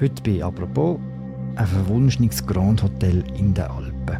[0.00, 0.98] Heute bei «Apropos»
[1.54, 4.18] ein verwunschenes Grand Hotel in den Alpen.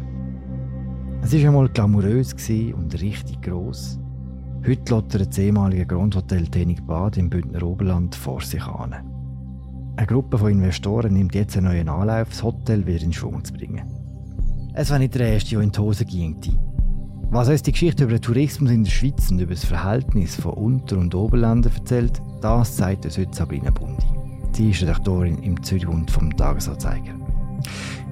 [1.21, 2.33] Es war einmal glamourös
[2.73, 3.99] und richtig gross.
[4.65, 8.95] Heute lottert das ehemalige Grand Hotel Tenig Bad im Bündner Oberland vor sich an.
[9.97, 13.51] Eine Gruppe von Investoren nimmt jetzt einen neuen Anlauf, das Hotel wieder in Schwung zu
[13.51, 13.83] bringen.
[14.75, 16.37] Es war nicht der erste, der in die Hose ging.
[17.31, 20.53] Was uns die Geschichte über den Tourismus in der Schweiz und über das Verhältnis von
[20.53, 24.14] Unter- und Oberländern erzählt, das zeigt uns heute Sabrina Bundi.
[24.55, 27.11] Sie ist Redaktorin im Zürichbund vom Tagesanzeiger.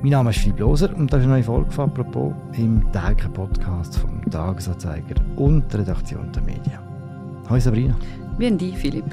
[0.02, 3.32] Mein Name ist Philipp Loser und das ist eine neue Folge von «Apropos» im täglichen
[3.32, 6.80] Podcast vom Tagesanzeiger und der Redaktion der Medien.
[7.48, 7.96] Hallo Sabrina.
[8.38, 9.06] Wie die, Philipp.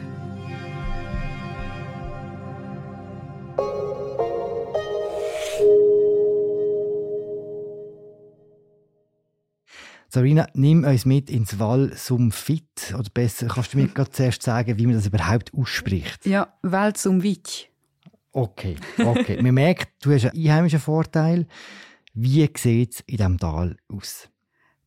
[10.12, 12.94] Sabrina, nimm uns mit ins Val Sumfit.
[12.98, 16.26] Oder besser, kannst du mir gerade zuerst sagen, wie man das überhaupt ausspricht?
[16.26, 17.68] Ja, Val Sumvit.
[18.32, 19.40] Okay, okay.
[19.40, 21.46] man merkt, du hast einen einheimischen Vorteil.
[22.12, 24.28] Wie sieht es in diesem Tal aus?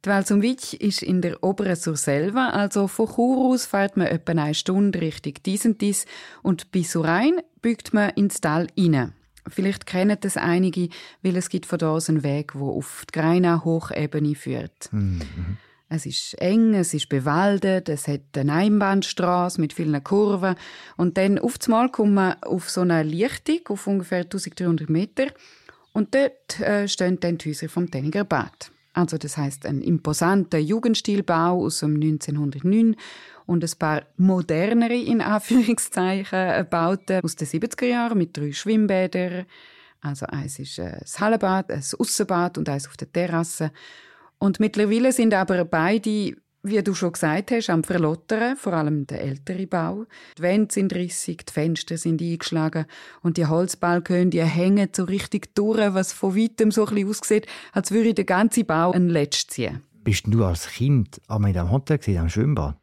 [0.03, 4.33] Die Val Sumvit ist in der oberen Surselva, also von Chur aus fährt man etwa
[4.33, 6.05] eine Stunde Richtung dies und dies
[6.41, 9.13] und bis Surain biegt man ins Tal hinein.
[9.47, 10.89] Vielleicht kennen das einige,
[11.21, 14.89] weil es gibt von dort einen Weg, der auf die Greinau Hochebene führt.
[14.91, 15.21] Mhm.
[15.89, 20.55] Es ist eng, es ist bewaldet, es hat eine Einbahnstraße mit vielen Kurven
[20.97, 25.27] und dann auf einmal kommt man auf so eine Lichtung auf ungefähr 1300 Meter
[25.91, 28.72] und dort äh, stehen dann die Häuser vom Tenniger Bad.
[28.93, 32.95] Also das heißt ein imposanter Jugendstilbau aus dem 1909
[33.45, 39.45] und ein paar modernere, in Anführungszeichen, Bauten aus den 70er Jahren mit drei Schwimmbädern.
[40.01, 43.71] Also eins ist äh, das Hallenbad, ein Aussenbad und eins auf der Terrasse.
[44.37, 49.21] Und mittlerweile sind aber beide, wie du schon gesagt hast, am Verlottern, vor allem der
[49.21, 50.05] ältere Bau.
[50.37, 52.85] Die Wände sind rissig, die Fenster sind eingeschlagen
[53.21, 57.47] und die Holzbalkone, die hängen so richtig durch, was von weitem so ein bisschen aussieht,
[57.73, 59.81] als würde der ganze Bau ein Letzt ziehen.
[60.03, 62.77] Bist du als Kind einmal in diesem Hotel, gewesen, am Schwimmbad?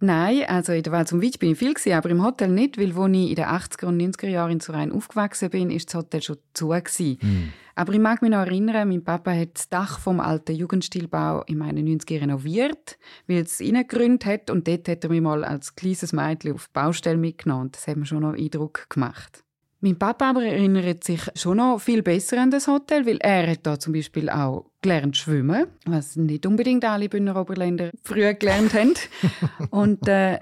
[0.00, 2.78] Nein, also in der Welt zum Witsch bin ich viel gewesen, aber im Hotel nicht,
[2.78, 5.94] weil wo ich in den 80er und 90er Jahren in Surein aufgewachsen bin, ist das
[5.94, 7.18] Hotel schon zu gewesen.
[7.22, 7.52] Mm.
[7.76, 11.58] Aber ich mag mich noch erinnern, mein Papa hat das Dach vom alten Jugendstilbau in
[11.58, 16.12] meinen 90er renoviert, weil es gegründet hat und dort hat er mich mal als kleines
[16.12, 17.70] Mädchen auf die Baustelle mitgenommen.
[17.72, 19.43] Das hat mir schon noch Eindruck gemacht.
[19.84, 23.66] Mein Papa aber erinnert sich schon noch viel besser an das Hotel, weil er hat
[23.66, 28.94] da zum Beispiel auch gelernt schwimmen, was nicht unbedingt alle Bündner Oberländer früher gelernt haben.
[29.70, 30.38] Und äh,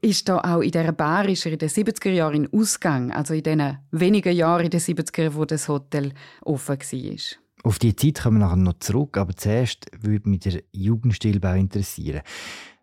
[0.00, 3.34] ist da auch in dieser Bar ist er in den 70er Jahren in Ausgang, also
[3.34, 6.12] in den wenigen Jahren in den 70er, wo das Hotel
[6.42, 7.16] offen war.
[7.64, 12.20] Auf die Zeit kommen wir nachher noch zurück, aber zuerst würde mich der Jugendstilbau interessieren.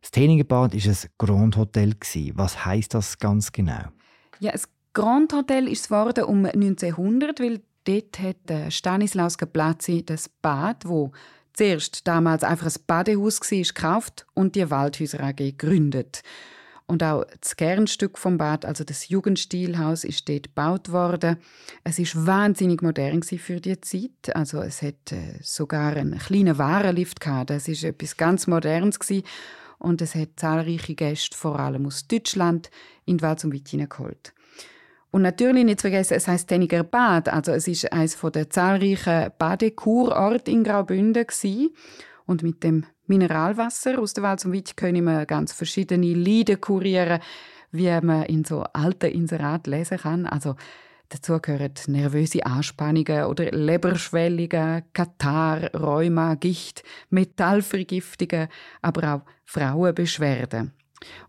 [0.01, 1.95] Das Teningenbad war ein Grand Hotel.
[2.33, 3.85] Was heisst das ganz genau?
[4.41, 10.27] Ja, es Grand Hotel ist es worden um 1900, weil dort hat Stanislaus Geplatzi das
[10.27, 11.11] Bad, wo
[11.53, 16.23] zuerst damals einfach ein Badehaus war, gekauft und die Waldhäuser AG gegründet.
[16.87, 21.37] Und auch das Kernstück vom Bad, also das Jugendstilhaus, ist dort gebaut worden.
[21.85, 24.35] Es ist wahnsinnig modern für die Zeit.
[24.35, 27.49] Also es hat äh, sogar einen kleinen Warenlift gehabt.
[27.49, 29.23] Das ist etwas ganz Modernes gewesen.
[29.79, 32.69] und es hat zahlreiche Gäste, vor allem aus Deutschland,
[33.05, 34.33] in die Welt zum Weit geholt.
[35.11, 37.27] Und natürlich nicht zu vergessen, es heißt Tenniger Bad.
[37.27, 41.25] Also es ist eines der zahlreichen Badekurorte in Graubünden.
[42.25, 47.19] Und mit dem Mineralwasser aus der Wald zum Witz können wir ganz verschiedene Leiden kurieren,
[47.71, 50.25] wie man in so alten Inseraten lesen kann.
[50.25, 50.55] Also
[51.09, 58.47] dazu gehören nervöse Anspannungen oder Leberschwellungen, Katar, Rheuma, Gicht, Metallvergiftungen,
[58.81, 60.71] aber auch Frauenbeschwerden.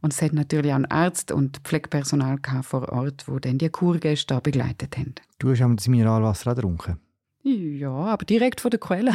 [0.01, 4.41] Und es hat natürlich auch einen Arzt und Pflegepersonal vor Ort, wo dann die Kurgäste
[4.41, 5.15] begleitet haben.
[5.39, 6.99] Du hast das Mineralwasser auch getrunken?
[7.43, 9.13] Ja, aber direkt von der Quelle.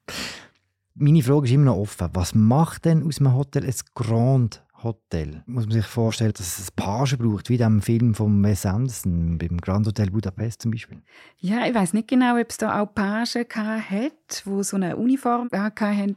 [0.94, 2.08] Meine Frage ist immer noch offen.
[2.14, 5.42] Was macht denn aus einem Hotel ein Grand Hotel?
[5.46, 9.38] Muss man sich vorstellen, dass es ein Page braucht, wie dem Film von Wes Anderson,
[9.38, 11.02] beim Grand Hotel Budapest zum Beispiel?
[11.38, 13.26] Ja, ich weiß nicht genau, ob es da auch Pagen
[13.90, 16.16] hat, wo so eine Uniform hatten.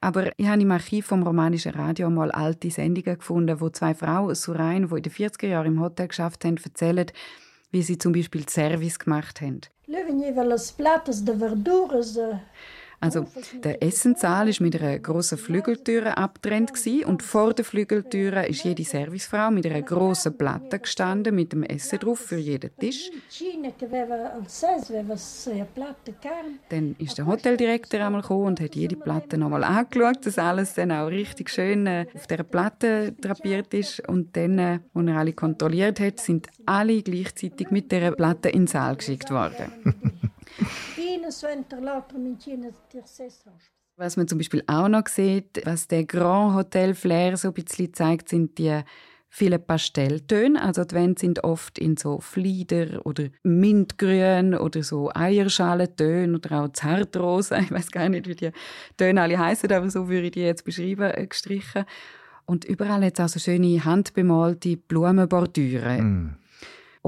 [0.00, 4.30] Aber ich habe im Archiv vom romanischen Radio mal alte Sendungen gefunden, wo zwei Frauen
[4.30, 7.06] aus Surain, die in den 40er Jahren im Hotel geschafft haben, erzählen,
[7.70, 9.60] wie sie zum Beispiel Service gemacht haben.
[13.00, 13.26] Also
[13.62, 16.72] der Essensaal ist mit einer großen Flügeltüre abgetrennt
[17.06, 22.00] und vor der Flügeltüre ist jede Servicefrau mit einer großen Platte gestanden mit dem Essen
[22.00, 23.10] drauf für jeden Tisch.
[26.68, 30.90] Dann ist der Hoteldirektor einmal gekommen und hat jede Platte nochmal angeschaut, dass alles dann
[30.90, 34.08] auch richtig schön äh, auf der Platte drapiert ist.
[34.08, 38.62] Und dann, als äh, er alle kontrolliert hat, sind alle gleichzeitig mit der Platte in
[38.62, 39.72] den Saal geschickt worden.
[43.96, 47.92] Was man zum Beispiel auch noch sieht, was der Grand Hotel Flair so ein bisschen
[47.92, 48.82] zeigt, sind die
[49.28, 50.62] viele Pastelltöne.
[50.62, 56.72] Also die Wände sind oft in so Flieder oder Mintgrün oder so Eierschalentöne oder auch
[56.72, 57.58] Zartrosa.
[57.58, 58.50] Ich weiß gar nicht, wie die
[58.96, 61.84] Töne alle heißen, aber so würde ich die jetzt beschreiben, äh, gestrichen.
[62.46, 66.00] Und überall hat es auch so schöne handbemalte Blumenbordüre.
[66.00, 66.36] Mm.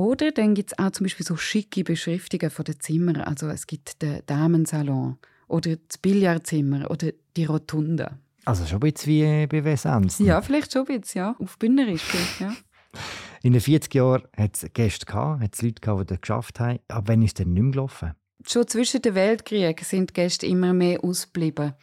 [0.01, 3.19] Oder dann gibt es auch zum Beispiel so schicke Beschriftungen von den Zimmern.
[3.19, 8.19] Also es gibt den Damensalon oder das Billardzimmer oder die Rotunde.
[8.47, 10.25] Also schon ein bisschen wie bei Wes Anderson.
[10.25, 11.37] Ja, vielleicht schon ein bisschen, ja.
[11.39, 12.03] Auf Bühnerisch,
[12.39, 12.55] ja.
[13.43, 16.61] In den 40 Jahren hat es Gäste gehabt, hat es Leute gehabt, die das geschafft
[16.61, 16.79] haben.
[16.89, 18.13] Aber wann ist denn nicht mehr gelaufen?
[18.47, 21.75] Schon zwischen den Weltkriegen sind Gäste immer mehr ausgeblieben.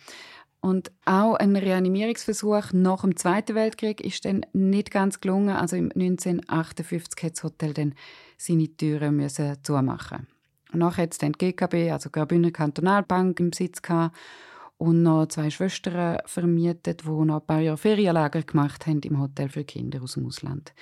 [0.67, 5.55] Und auch ein Reanimierungsversuch nach dem Zweiten Weltkrieg ist dann nicht ganz gelungen.
[5.55, 7.95] Also im 1958 hat das Hotel dann
[8.37, 10.27] seine Türen müssen zumachen.
[10.73, 14.13] Und nachher hat es dann die GKB, also Graubünden Kantonalbank, im Besitz gehabt
[14.77, 19.47] und noch zwei Schwestern vermietet, die noch ein paar Jahre Ferienlager gemacht haben im Hotel
[19.47, 20.73] für Kinder aus dem Ausland.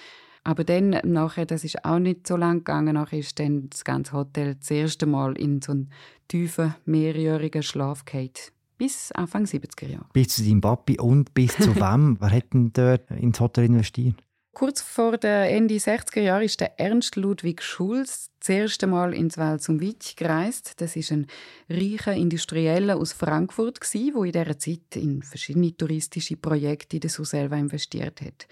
[0.44, 4.14] Aber dann, nachher, das ist auch nicht so lang gegangen, nachher ist dann das ganze
[4.14, 5.92] Hotel das erste Mal in so einen
[6.28, 8.32] tiefen, mehrjährigen Schlaf gefallen.
[8.78, 10.06] Bis Anfang 70er Jahre.
[10.14, 12.18] Bis zu deinem Papi und bis zu wem?
[12.20, 14.16] Wer hat denn dort ins Hotel investiert?
[14.56, 19.38] Kurz vor der Ende 60er Jahre ist der Ernst Ludwig Schulz das erste Mal ins
[19.38, 20.80] Val zum Witch gereist.
[20.80, 21.28] Das ist ein
[21.70, 27.58] reicher Industrieller aus Frankfurt der in dieser Zeit in verschiedene touristische Projekte in der Surselva
[27.58, 28.48] investiert hat.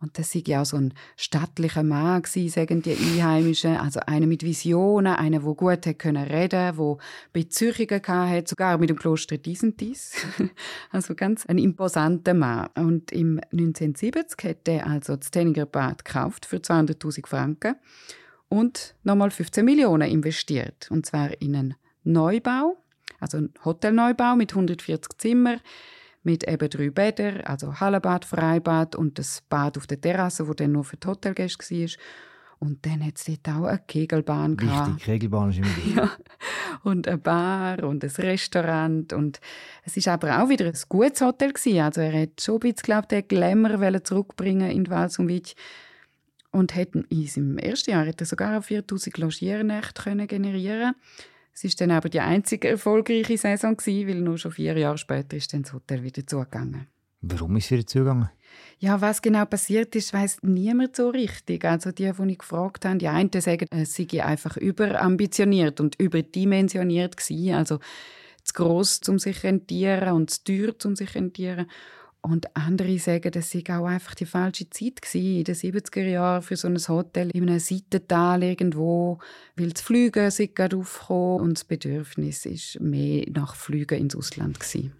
[0.00, 3.76] Und das war ja auch so ein stattlicher Mann, sagen die Einheimischen.
[3.76, 6.96] Also einer mit Visionen, einer, der gut reden können reden, der
[7.32, 10.14] Beziehungen hatte, sogar mit dem Kloster Disentis.
[10.90, 12.68] also ganz ein imposanter Mann.
[12.76, 17.76] Und im 1970 hat er also das Tenninger Bad gekauft für 200.000 Franken
[18.48, 20.88] und nochmal 15 Millionen investiert.
[20.90, 21.74] Und zwar in einen
[22.04, 22.78] Neubau,
[23.20, 25.60] also einen Hotelneubau mit 140 Zimmern
[26.22, 30.72] mit eben drei Bädern, also Hallenbad, Freibad und das Bad auf der Terrasse, wo dann
[30.72, 31.88] nur für die Hotelgäste war.
[32.58, 35.02] Und dann hat es dort auch eine Kegelbahn Wichtig, gehabt.
[35.02, 35.96] Kegelbahn ist immer wichtig.
[35.96, 36.10] ja.
[36.82, 39.14] Und ein Bar und ein Restaurant.
[39.14, 39.40] Und
[39.84, 41.54] es war aber auch wieder ein gutes Hotel.
[41.54, 41.80] Gewesen.
[41.80, 45.54] Also er hat schon ein bisschen, glaube den Glamour zurückbringen in Walsumwitsch.
[46.52, 50.96] Und hat in seinem ersten Jahr hat er sogar 4000 Logiernächte generieren
[51.52, 55.36] es ist dann aber die einzige erfolgreiche Saison gewesen, weil nur schon vier Jahre später
[55.36, 56.86] ist dann das Hotel wieder zugegangen.
[57.22, 58.30] Warum ist es wieder zugegangen?
[58.78, 61.64] Ja, was genau passiert ist, weiß niemand so richtig.
[61.64, 67.16] Also die, die ich gefragt habe, die einen sagen, es sei einfach überambitioniert und überdimensioniert
[67.16, 67.54] gewesen.
[67.54, 67.78] Also
[68.42, 71.66] zu gross, um sich rentieren und zu teuer, um sich rentieren.
[72.22, 76.42] Und andere sagen, das sei auch einfach die falsche Zeit gewesen, in den 70er Jahren
[76.42, 79.18] für so ein Hotel in einem Seitental irgendwo,
[79.56, 84.60] weil das Flüge sind gerade aufgekommen und das Bedürfnis ist mehr nach Flügen ins Ausland
[84.60, 84.92] gewesen.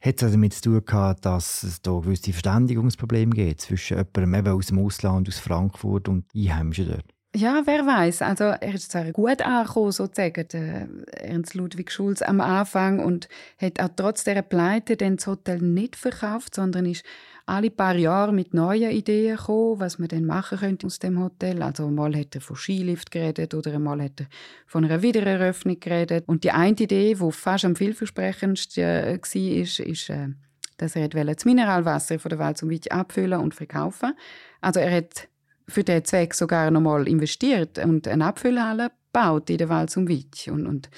[0.00, 4.66] Hat es damit zu tun gehabt, dass es da gewisse Verständigungsprobleme gibt zwischen jemandem aus
[4.66, 7.17] dem Ausland, aus Frankfurt und Einheimischen dort?
[7.38, 8.22] Ja, wer weiß.
[8.22, 13.78] Also er ist zwar gut angekommen, sozusagen, der Ernst Ludwig Schulz am Anfang und hat
[13.78, 17.04] auch trotz dieser Pleite das Hotel nicht verkauft, sondern ist
[17.46, 21.62] alle paar Jahre mit neuen Ideen gekommen, was man denn machen könnte aus dem Hotel.
[21.62, 24.26] Also mal hat er von Skilift geredet oder einmal hat er
[24.66, 26.24] von einer Wiedereröffnung geredet.
[26.26, 30.30] Und die eine Idee, die fast am vielversprechendsten äh, war, ist, ist äh,
[30.78, 34.14] dass er das Mineralwasser von der Wald zum Witz abfüllen und verkaufen.
[34.60, 35.28] Also er hat
[35.68, 40.08] für diesen Zweck sogar noch mal investiert und eine Abfüllhalle gebaut in der Wald zum
[40.08, 40.48] Witsch.
[40.48, 40.90] Und, und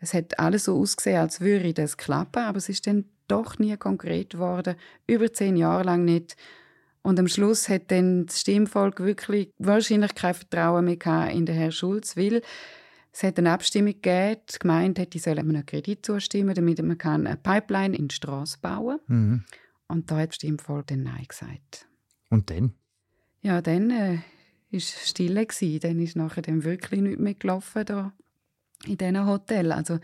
[0.00, 3.76] es hat alles so ausgesehen, als würde das klappen, aber es ist dann doch nie
[3.76, 6.36] konkret geworden, über zehn Jahre lang nicht.
[7.02, 11.72] Und am Schluss hat dann das Stimmvolk wirklich wahrscheinlich kein Vertrauen mehr in den Herrn
[11.72, 12.42] Schulz, weil
[13.12, 17.36] es hat eine Abstimmung gegeben, die Gemeinde hätte sollen einem Kredit zustimmen, damit man eine
[17.36, 19.16] Pipeline in die Straße bauen kann.
[19.16, 19.44] Mhm.
[19.88, 21.86] Und da hat das Stimmvolk dann Nein gesagt.
[22.30, 22.74] Und dann?
[23.40, 24.18] Ja, dann äh,
[24.70, 25.78] es stille gsi.
[25.78, 28.12] Dann ist nachher dann wirklich nichts mehr gelaufen da
[28.86, 29.72] in diesem Hotel.
[29.72, 29.98] Also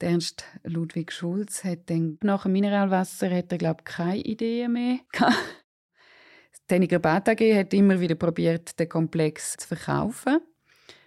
[0.00, 4.98] der Ernst Ludwig Schulz hat dann nach dem Mineralwasser hat er glaube keine Idee mehr
[5.12, 5.36] gehabt.
[6.68, 10.38] Tenniger Bad AG hat immer wieder probiert, den Komplex zu verkaufen.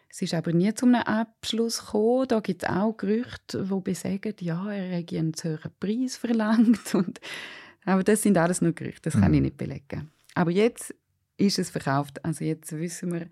[0.09, 2.27] Es ist aber nie zu einem Abschluss gekommen.
[2.27, 6.93] Da gibt es auch Gerüchte, die besagen, ja, er hätte einen höheren Preis verlangt.
[6.95, 7.19] Und,
[7.83, 9.35] aber das sind alles nur Gerüchte, das kann mhm.
[9.35, 10.11] ich nicht belegen.
[10.35, 10.93] Aber jetzt
[11.37, 12.23] ist es verkauft.
[12.23, 13.27] Also jetzt wissen wir,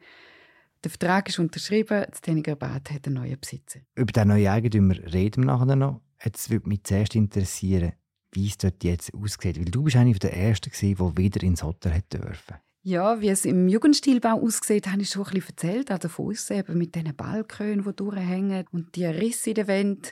[0.83, 3.79] der Vertrag ist unterschrieben, das Tenniger Bad hat einen neuen Besitzer.
[3.95, 6.01] Über den neuen Eigentümer reden wir nachher noch.
[6.23, 7.93] Jetzt würde mich zuerst interessieren,
[8.31, 9.57] wie es dort jetzt aussieht.
[9.57, 12.55] Weil du bist einer der Ersten, der wieder ins Hotel dürfen.
[12.85, 15.91] Ja, wie es im Jugendstilbau aussieht, habe ich schon ein bisschen erzählt.
[15.91, 20.11] Also von uns eben mit diesen Balkönen, die durchhängen und die Risse in der Wand,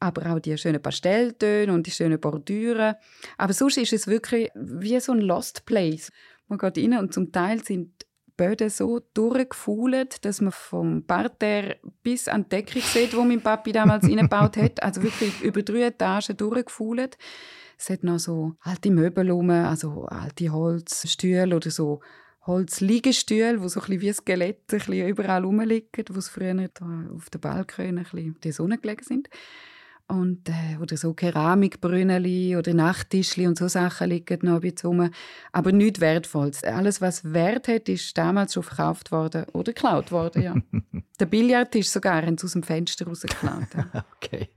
[0.00, 2.94] aber auch die schönen Pastelltöne und die schönen Bordüren.
[3.36, 6.10] Aber sonst ist es wirklich wie so ein Lost Place.
[6.48, 12.28] Man geht rein und zum Teil sind Böden so durchgefuhlt, dass man vom Parterre bis
[12.28, 14.82] an die Decke sieht, wo mein Papi damals reingebaut hat.
[14.82, 17.18] Also wirklich über drei Etagen durchgefuhlt.
[17.76, 22.00] Es hat noch so alte Möbel rum, also alte Holzstühle oder so
[22.46, 26.70] Holzliegestühle, wo so ein bisschen wie Skelette ein bisschen überall rumliegen, wo es früher
[27.14, 29.28] auf den Balkon ein bisschen in der Sonne gelegen sind.
[30.08, 35.10] Und, äh, oder so Keramikbrünneli oder Nachttischli und so Sachen liegen noch ein bisschen rum.
[35.52, 36.64] Aber nichts Wertvolles.
[36.64, 40.54] Alles, was Wert hat, ist damals schon verkauft worden oder geklaut worden, ja.
[41.20, 43.68] Der Billardtisch sogar haben sie aus dem Fenster rausgeklaut.
[43.74, 44.04] Ja.
[44.16, 44.48] okay.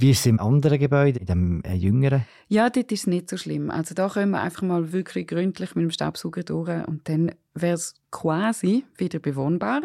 [0.00, 2.24] Wie ist es im anderen Gebäude, in dem äh, jüngeren?
[2.46, 3.70] Ja, dort ist es nicht so schlimm.
[3.70, 7.74] Also da können wir einfach mal wirklich gründlich mit dem Staubsauger durch und dann wäre
[7.74, 9.80] es quasi wieder bewohnbar.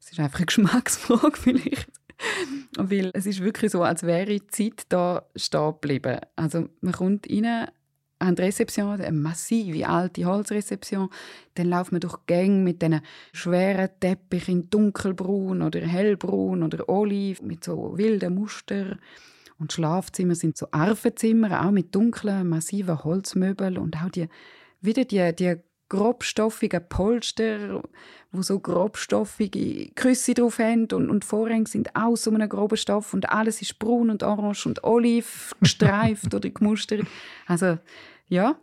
[0.00, 1.97] Es ist einfach eine Geschmacksfrage vielleicht.
[2.76, 6.18] Weil es ist wirklich so, als wäre die Zeit da stehen geblieben.
[6.36, 7.68] Also man kommt rein
[8.20, 11.08] an die Rezeption, eine massive alte Holzrezeption.
[11.54, 13.00] Dann läuft man durch Gänge mit diesen
[13.32, 18.98] schweren Teppichen in dunkelbraun oder hellbraun oder oliv mit so wilden Mustern.
[19.58, 24.28] Und Schlafzimmer sind so Arfenzimmer, auch mit dunklen, massiven Holzmöbeln und auch die,
[24.80, 25.56] wieder die, die
[25.88, 27.82] grobstoffigen Polster,
[28.30, 33.14] wo so grobstoffige Küsse drauf haben und, und Vorhänge sind aus so einem groben Stoff
[33.14, 37.06] und alles ist braun und orange und oliv gestreift oder gemustert.
[37.46, 37.78] Also
[38.28, 38.56] ja,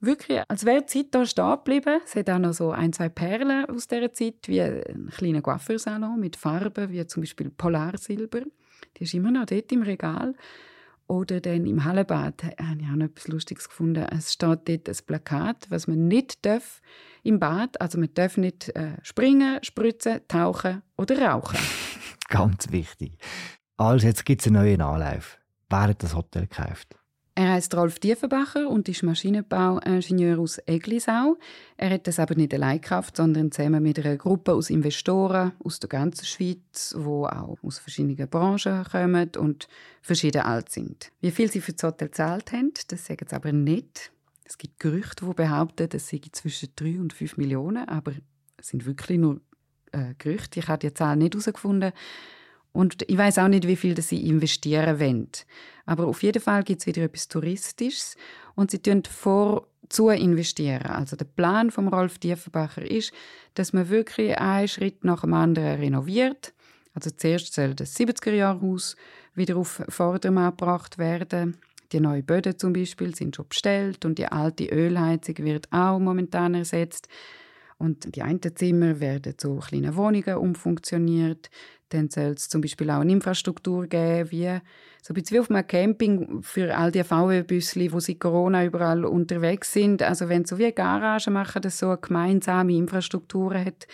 [0.00, 2.00] wirklich, als wäre die Zeit da stehen geblieben.
[2.04, 6.18] Es hat auch noch so ein, zwei Perlen aus dieser Zeit, wie ein kleiner Coiffeursalon
[6.18, 8.42] mit Farben, wie zum Beispiel Polarsilber.
[8.96, 10.34] Die ist immer noch dort im Regal.
[11.10, 14.06] Oder dann im Hallenbad habe ich auch noch etwas Lustiges gefunden.
[14.12, 16.80] Es steht dort ein Plakat, was man nicht darf
[17.24, 17.80] im Bad.
[17.80, 21.58] Also man darf nicht äh, springen, spritzen, tauchen oder rauchen.
[22.28, 23.18] Ganz wichtig.
[23.76, 25.40] Also jetzt gibt es einen neuen Anlauf.
[25.68, 26.94] Wer hat das Hotel gekauft?
[27.40, 31.38] Er heißt Rolf Diefenbacher und ist Maschinenbauingenieur aus Eglisau.
[31.78, 35.80] Er hat das aber nicht allein gekauft, sondern zusammen mit einer Gruppe aus Investoren aus
[35.80, 39.68] der ganzen Schweiz, wo auch aus verschiedenen Branchen kommen und
[40.02, 41.12] verschieden alt sind.
[41.22, 44.12] Wie viel sie für das Hotel gezahlt haben, das sagen sie aber nicht.
[44.44, 48.12] Es gibt Gerüchte, die behaupten, es sei zwischen 3 und 5 Millionen, aber
[48.58, 49.40] es sind wirklich nur
[49.92, 50.60] äh, Gerüchte.
[50.60, 51.92] Ich habe die Zahl nicht herausgefunden.
[52.72, 55.28] Und ich weiß auch nicht, wie viel sie investieren wollen.
[55.86, 58.16] Aber auf jeden Fall gibt es wieder etwas Touristisches
[58.54, 60.86] und sie tun vorzu investieren.
[60.86, 63.12] Also der Plan von Rolf Diefenbacher ist,
[63.54, 66.54] dass man wirklich einen Schritt nach dem anderen renoviert.
[66.94, 68.96] Also zuerst soll das 70er-Jahr-Haus
[69.34, 71.58] wieder auf Vordermann gebracht werden.
[71.92, 76.54] Die neuen Böden zum Beispiel sind schon bestellt und die alte Ölheizung wird auch momentan
[76.54, 77.08] ersetzt.
[77.80, 81.48] Und die einen Zimmer werden zu kleinen Wohnungen umfunktioniert.
[81.88, 84.60] Dann soll es zum Beispiel auch eine Infrastruktur geben, wie
[85.00, 89.06] so ein bisschen wie auf einem Camping für all die VW-Büsse, wo sie Corona überall
[89.06, 90.02] unterwegs sind.
[90.02, 93.86] Also wenn so wie eine Garage machen, dass so eine gemeinsame Infrastruktur hat.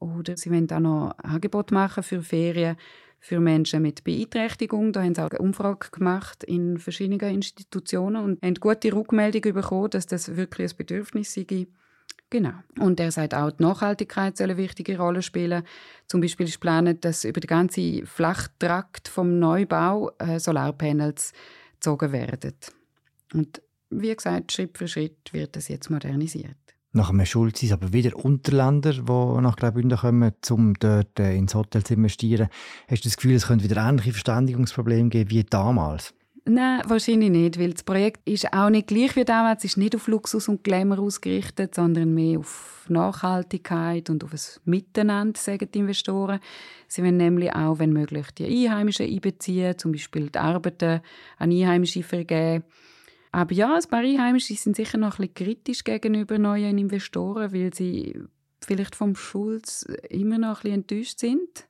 [0.00, 2.76] Oder sie wollen auch noch Angebote machen für Ferien
[3.20, 4.92] für Menschen mit Beeinträchtigung.
[4.92, 9.90] Da haben sie auch eine Umfrage gemacht in verschiedenen Institutionen und haben gute Rückmeldung bekommen,
[9.90, 11.68] dass das wirklich ein Bedürfnis sei
[12.32, 12.54] Genau.
[12.78, 15.64] Und er sagt auch, die Nachhaltigkeit soll eine wichtige Rolle spielen.
[16.06, 21.34] Zum Beispiel ist geplant, dass über den ganzen Flachtrakt vom Neubau äh, Solarpanels
[21.74, 22.54] gezogen werden.
[23.34, 23.60] Und
[23.90, 26.56] wie gesagt, Schritt für Schritt wird das jetzt modernisiert.
[26.92, 31.54] Nach einem Schulz sind aber wieder Unterländer, die nach Graubünden kommen, um dort äh, ins
[31.54, 32.48] Hotel zu investieren.
[32.88, 36.14] Hast du das Gefühl, es könnte wieder ähnliche Verständigungsprobleme geben wie damals?
[36.44, 39.62] Nein, wahrscheinlich nicht, weil das Projekt ist auch nicht gleich wie damals.
[39.62, 44.40] Es ist nicht auf Luxus und Glamour ausgerichtet, sondern mehr auf Nachhaltigkeit und auf ein
[44.64, 46.40] Miteinander, sagen die Investoren.
[46.88, 51.00] Sie wollen nämlich auch, wenn möglich, die Einheimischen einbeziehen, zum Beispiel die Arbeiten
[51.38, 52.64] an Einheimische vergeben.
[53.30, 57.72] Aber ja, ein paar Einheimische sind sicher noch ein bisschen kritisch gegenüber neuen Investoren, weil
[57.72, 58.18] sie
[58.60, 61.68] vielleicht vom Schulz immer noch ein bisschen enttäuscht sind.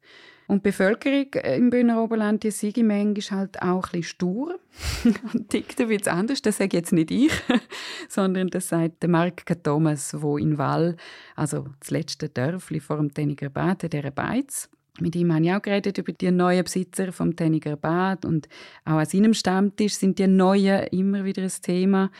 [0.52, 4.59] Und die Bevölkerung äh, im Bühner Oberland, die sei manchmal halt auch ein bisschen stur
[5.32, 6.42] und tickt ein bisschen anders.
[6.42, 7.32] Das sage jetzt nicht ich,
[8.11, 10.99] sondern das sagt der Mark Thomas, wo in Wall,
[11.37, 14.68] also das letzte Dörfli vor dem Tenniger Bad, der Beiz,
[15.00, 18.47] Mit ihm habe ich auch geredet über die neuen Besitzer vom Tenniger Bad und
[18.85, 22.11] auch an seinem Stammtisch sind die neuen immer wieder ein Thema.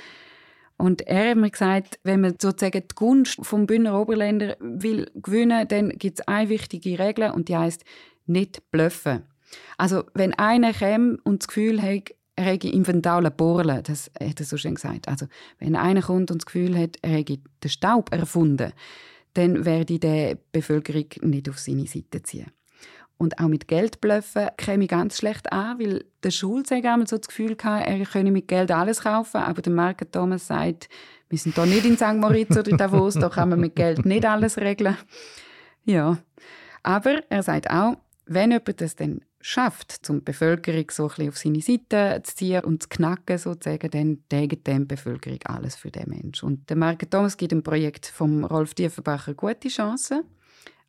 [0.78, 5.68] Und er hat mir gesagt, wenn man sozusagen die Gunst vom Bühner Oberländer will gewinnen,
[5.68, 7.84] dann gibt es eine wichtige Regel und die heißt
[8.26, 9.24] nicht bluffen.
[9.78, 14.40] Also wenn einer käme und das Gefühl hat, er hätte im Ventalen bohren, das hat
[14.40, 15.08] er so schön gesagt.
[15.08, 15.26] Also
[15.58, 18.72] wenn einer kommt und das Gefühl hat, er hätte den Staub erfunden,
[19.34, 22.50] dann werde ich die Bevölkerung nicht auf seine Seite ziehen.
[23.18, 27.18] Und auch mit Geld bluffen käme ich ganz schlecht an, weil der Schulz einmal so
[27.18, 30.88] das Gefühl hatte, er könne mit Geld alles kaufen, aber der Marke Thomas sagt,
[31.28, 32.16] wir sind hier nicht in St.
[32.16, 34.96] Moritz oder Davos, da kann man mit Geld nicht alles regeln.
[35.84, 36.18] Ja,
[36.82, 37.96] aber er sagt auch,
[38.34, 42.64] wenn jemand das dann schafft, um die Bevölkerung so ein auf seine Seite zu ziehen
[42.64, 46.46] und zu knacken, sozusagen, dann tägt die Bevölkerung alles für den Menschen.
[46.46, 50.22] Und der Marke Thomas gibt dem Projekt von Rolf Diefenbacher gute Chancen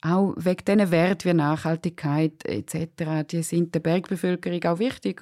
[0.03, 5.21] auch wegen diesen Werten wie Nachhaltigkeit etc., die sind der Bergbevölkerung auch wichtig.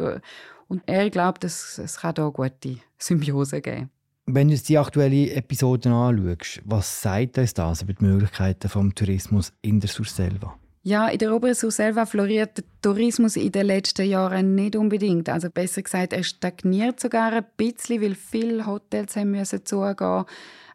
[0.67, 3.89] Und er glaubt, dass es kann da gute Symbiose geben
[4.25, 9.53] Wenn du die aktuelle Episode anschaust, was sagt uns das über die Möglichkeiten des Tourismus
[9.61, 10.57] in der Surselva?
[10.83, 15.29] Ja, in der oberen Surselva floriert der Tourismus in den letzten Jahren nicht unbedingt.
[15.29, 20.25] Also besser gesagt, er stagniert sogar ein bisschen, weil viele Hotels haben müssen zugehen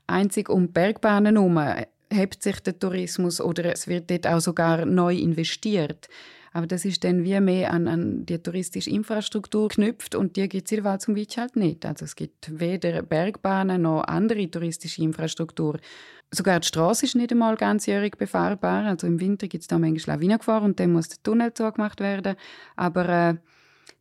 [0.06, 1.60] einzig um Bergbahnen herum
[2.08, 6.08] hebt sich der Tourismus oder es wird dort auch sogar neu investiert.
[6.52, 10.66] Aber das ist dann wie mehr an, an die touristische Infrastruktur geknüpft und die gibt
[10.66, 11.84] es in der zum Witsch halt nicht.
[11.84, 15.78] Also es gibt weder Bergbahnen noch andere touristische Infrastruktur.
[16.32, 18.84] Sogar die Straße ist nicht einmal ganzjährig befahrbar.
[18.84, 22.36] Also im Winter gibt es da manchmal Lawinengefahr und dann muss der Tunnel zugemacht werden.
[22.74, 23.34] Aber äh,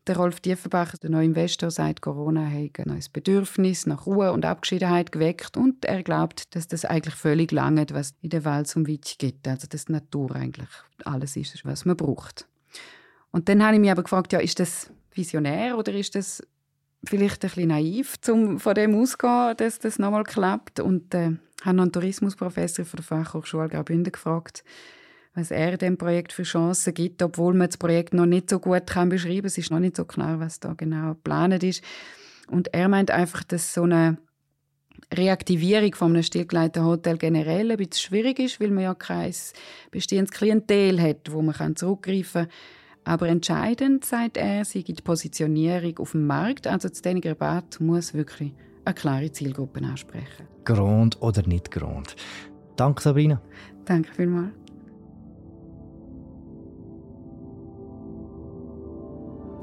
[0.07, 4.45] der Rolf Diefenbach, der neue Investor, sagt, Corona hat ein neues Bedürfnis nach Ruhe und
[4.45, 8.87] Abgeschiedenheit geweckt und er glaubt, dass das eigentlich völlig lange, was in der Welt zum
[8.87, 9.47] Witz gibt.
[9.47, 10.69] Also dass die Natur eigentlich
[11.05, 12.47] alles ist, was man braucht.
[13.31, 16.41] Und dann habe ich mich aber gefragt, ja, ist das visionär oder ist das
[17.05, 20.79] vielleicht ein bisschen naiv, um von dem auszugehen, dass das nochmal klappt?
[20.79, 21.31] Und äh,
[21.63, 24.63] habe noch einen Tourismusprofessor von der Fachhochschule Graubünden gefragt,
[25.33, 28.87] was er dem Projekt für Chancen gibt, obwohl man das Projekt noch nicht so gut
[28.87, 29.47] kann beschreiben kann.
[29.47, 31.83] Es ist noch nicht so klar, was da genau geplant ist.
[32.47, 34.17] Und er meint einfach, dass so eine
[35.13, 39.33] Reaktivierung von einem stillgelegten Hotel generell ein bisschen schwierig ist, weil man ja kein
[39.91, 42.51] bestehendes Klientel hat, wo man zurückgreifen kann.
[43.05, 46.65] Aber entscheidend, sagt er, sei die Positionierung auf dem Markt.
[46.65, 48.51] Also das Däniger Bad muss wirklich
[48.83, 50.47] eine klare Zielgruppe ansprechen.
[50.65, 52.15] Grund oder nicht Grund.
[52.75, 53.39] Danke, Sabrina.
[53.85, 54.53] Danke vielmals.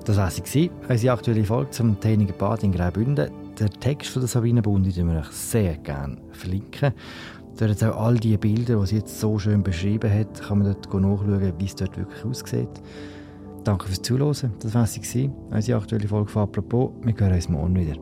[0.05, 3.31] Das war sie, unsere aktuelle Folge zum Täniger Bad in Graubünden.
[3.59, 6.93] Der Text von der Sabine Bundi den wir euch sehr gerne verlinken.
[7.59, 10.87] Dort auch all die Bilder, die sie jetzt so schön beschrieben hat, kann man dort
[10.87, 12.83] nachschauen, wie es dort wirklich aussieht.
[13.65, 14.53] Danke fürs Zuhören.
[14.61, 16.91] Das war sie, unsere aktuelle Folge von «Apropos».
[17.03, 17.97] Wir hören uns morgen wieder.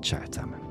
[0.00, 0.61] Ciao zusammen.